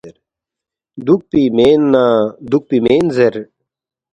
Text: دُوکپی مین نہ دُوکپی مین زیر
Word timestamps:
دُوکپی 1.05 1.43
مین 1.55 1.81
نہ 1.91 2.03
دُوکپی 2.49 2.77
مین 2.85 3.05
زیر 3.15 3.35